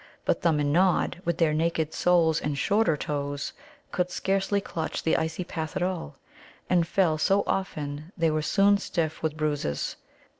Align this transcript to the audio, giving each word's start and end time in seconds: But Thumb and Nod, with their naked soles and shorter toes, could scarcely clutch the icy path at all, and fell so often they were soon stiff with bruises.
But 0.25 0.41
Thumb 0.41 0.59
and 0.59 0.73
Nod, 0.73 1.21
with 1.25 1.37
their 1.37 1.53
naked 1.53 1.93
soles 1.93 2.41
and 2.41 2.57
shorter 2.57 2.97
toes, 2.97 3.53
could 3.91 4.09
scarcely 4.09 4.59
clutch 4.59 5.03
the 5.03 5.15
icy 5.15 5.43
path 5.43 5.75
at 5.75 5.83
all, 5.83 6.15
and 6.67 6.87
fell 6.87 7.19
so 7.19 7.43
often 7.45 8.11
they 8.17 8.31
were 8.31 8.41
soon 8.41 8.79
stiff 8.79 9.21
with 9.21 9.37
bruises. 9.37 9.97